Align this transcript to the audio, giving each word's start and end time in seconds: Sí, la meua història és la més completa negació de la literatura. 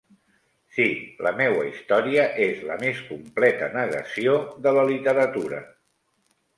Sí, 0.77 0.87
la 1.27 1.33
meua 1.41 1.67
història 1.73 2.25
és 2.47 2.65
la 2.71 2.79
més 2.87 3.05
completa 3.13 3.71
negació 3.79 4.37
de 4.67 4.77
la 4.81 4.91
literatura. 4.93 5.65